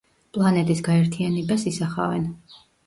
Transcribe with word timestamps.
პლანეტის 0.37 0.81
გაერთიანებას 0.89 1.69
ისახავენ. 1.75 2.29